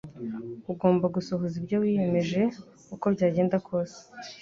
[0.71, 2.41] Ugomba gusohoza ibyo wiyemeje
[2.93, 3.99] uko byagenda kose.